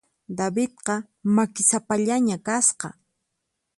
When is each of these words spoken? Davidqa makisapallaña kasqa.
Davidqa 0.37 0.95
makisapallaña 1.35 2.35
kasqa. 2.47 2.87